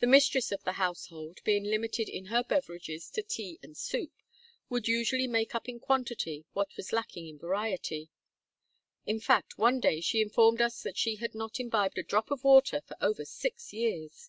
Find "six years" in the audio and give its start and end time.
13.24-14.28